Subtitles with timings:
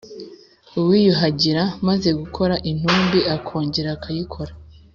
[0.79, 4.51] Uwiyuhagira amaze gukora intumbi, akongera akayikora,